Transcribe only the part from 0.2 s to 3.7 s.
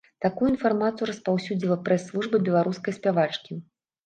Такую інфармацыю распаўсюдзіла прэс-служба беларускай спявачкі.